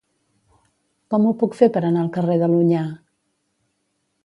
[1.13, 2.85] Com ho puc fer per anar al carrer de l'Onyar?